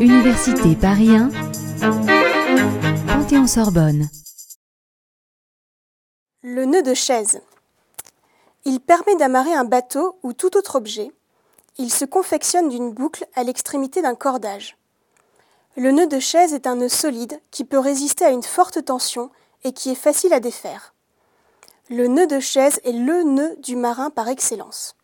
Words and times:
Université 0.00 0.74
Paris 0.74 1.10
1, 1.10 1.30
Panthéon-Sorbonne. 3.06 4.08
Le 6.42 6.64
nœud 6.64 6.82
de 6.82 6.94
chaise. 6.94 7.40
Il 8.64 8.80
permet 8.80 9.16
d'amarrer 9.16 9.54
un 9.54 9.64
bateau 9.64 10.18
ou 10.22 10.32
tout 10.32 10.56
autre 10.56 10.76
objet. 10.76 11.12
Il 11.78 11.92
se 11.92 12.04
confectionne 12.04 12.68
d'une 12.68 12.92
boucle 12.92 13.26
à 13.34 13.42
l'extrémité 13.42 14.02
d'un 14.02 14.14
cordage. 14.14 14.76
Le 15.76 15.92
nœud 15.92 16.06
de 16.06 16.18
chaise 16.20 16.54
est 16.54 16.66
un 16.66 16.76
nœud 16.76 16.88
solide 16.88 17.38
qui 17.50 17.64
peut 17.64 17.78
résister 17.78 18.24
à 18.24 18.30
une 18.30 18.42
forte 18.42 18.84
tension 18.84 19.30
et 19.64 19.72
qui 19.72 19.90
est 19.90 19.94
facile 19.94 20.32
à 20.32 20.40
défaire. 20.40 20.94
Le 21.90 22.06
nœud 22.06 22.26
de 22.26 22.40
chaise 22.40 22.80
est 22.84 22.92
le 22.92 23.22
nœud 23.24 23.56
du 23.58 23.76
marin 23.76 24.10
par 24.10 24.28
excellence. 24.28 24.96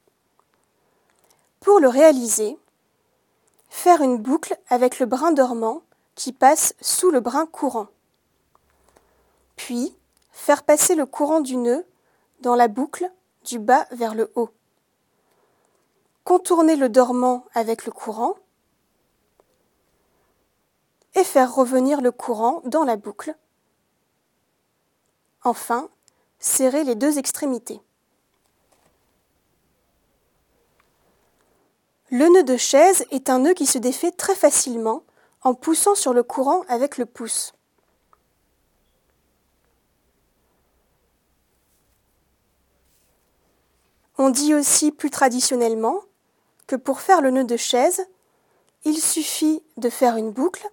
Pour 1.63 1.79
le 1.79 1.89
réaliser, 1.89 2.59
faire 3.69 4.03
une 4.03 4.19
boucle 4.19 4.59
avec 4.69 4.99
le 4.99 5.07
brin 5.07 5.31
dormant 5.31 5.83
qui 6.17 6.33
passe 6.33 6.75
sous 6.81 7.13
le 7.13 7.21
brin 7.21 7.47
courant. 7.47 7.87
Puis, 9.55 9.97
faire 10.33 10.65
passer 10.65 10.97
le 10.97 11.07
courant 11.07 11.41
du 11.41 11.57
nœud 11.57 11.87
dans 12.41 12.57
la 12.57 12.67
boucle 12.67 13.09
du 13.45 13.61
bas 13.61 13.87
vers 13.93 14.17
le 14.17 14.33
haut. 14.35 14.51
Contourner 16.25 16.75
le 16.75 16.89
dormant 16.89 17.45
avec 17.55 17.87
le 17.87 17.93
courant 17.93 18.35
et 21.15 21.23
faire 21.23 21.55
revenir 21.55 22.01
le 22.01 22.11
courant 22.11 22.61
dans 22.65 22.83
la 22.83 22.97
boucle. 22.97 23.37
Enfin, 25.45 25.89
serrer 26.41 26.83
les 26.83 26.97
deux 26.97 27.19
extrémités. 27.19 27.81
Le 32.15 32.29
nœud 32.29 32.45
de 32.45 32.59
chaise 32.59 33.07
est 33.11 33.31
un 33.31 33.39
nœud 33.39 33.55
qui 33.55 33.65
se 33.65 33.79
défait 33.79 34.11
très 34.11 34.35
facilement 34.35 35.03
en 35.41 35.55
poussant 35.55 35.95
sur 35.95 36.13
le 36.13 36.23
courant 36.23 36.61
avec 36.69 36.99
le 36.99 37.07
pouce. 37.07 37.55
On 44.19 44.29
dit 44.29 44.53
aussi 44.53 44.93
plus 44.93 45.09
traditionnellement 45.09 46.03
que 46.67 46.77
pour 46.77 47.01
faire 47.01 47.23
le 47.23 47.31
nœud 47.31 47.45
de 47.45 47.57
chaise, 47.57 48.07
il 48.85 49.01
suffit 49.01 49.65
de 49.79 49.89
faire 49.89 50.19
une 50.19 50.33
boucle, 50.33 50.69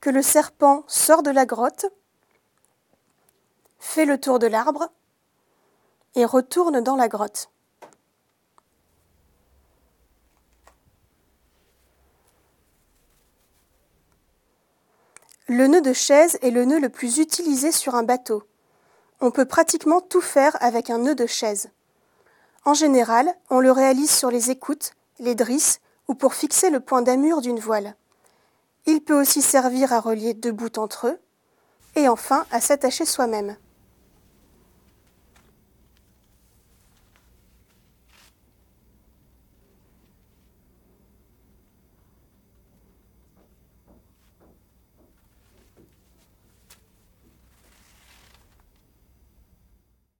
que 0.00 0.08
le 0.08 0.22
serpent 0.22 0.84
sort 0.86 1.22
de 1.22 1.30
la 1.30 1.44
grotte, 1.44 1.84
fait 3.78 4.06
le 4.06 4.18
tour 4.18 4.38
de 4.38 4.46
l'arbre 4.46 4.90
et 6.14 6.24
retourne 6.24 6.80
dans 6.80 6.96
la 6.96 7.08
grotte. 7.08 7.50
Le 15.52 15.66
nœud 15.66 15.80
de 15.80 15.92
chaise 15.92 16.38
est 16.42 16.52
le 16.52 16.64
nœud 16.64 16.78
le 16.78 16.90
plus 16.90 17.18
utilisé 17.18 17.72
sur 17.72 17.96
un 17.96 18.04
bateau. 18.04 18.44
On 19.20 19.32
peut 19.32 19.46
pratiquement 19.46 20.00
tout 20.00 20.20
faire 20.20 20.56
avec 20.60 20.90
un 20.90 20.98
nœud 20.98 21.16
de 21.16 21.26
chaise. 21.26 21.70
En 22.64 22.72
général, 22.72 23.34
on 23.50 23.58
le 23.58 23.72
réalise 23.72 24.12
sur 24.12 24.30
les 24.30 24.52
écoutes, 24.52 24.92
les 25.18 25.34
drisses 25.34 25.80
ou 26.06 26.14
pour 26.14 26.34
fixer 26.34 26.70
le 26.70 26.78
point 26.78 27.02
d'amure 27.02 27.40
d'une 27.40 27.58
voile. 27.58 27.96
Il 28.86 29.00
peut 29.00 29.20
aussi 29.20 29.42
servir 29.42 29.92
à 29.92 29.98
relier 29.98 30.34
deux 30.34 30.52
bouts 30.52 30.78
entre 30.78 31.08
eux 31.08 31.18
et 31.96 32.06
enfin 32.06 32.46
à 32.52 32.60
s'attacher 32.60 33.04
soi-même. 33.04 33.56